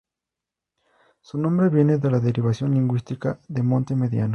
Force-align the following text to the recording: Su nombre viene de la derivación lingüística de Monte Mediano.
Su 1.21 1.37
nombre 1.37 1.69
viene 1.69 1.99
de 1.99 2.09
la 2.09 2.19
derivación 2.19 2.73
lingüística 2.73 3.39
de 3.47 3.61
Monte 3.61 3.95
Mediano. 3.95 4.29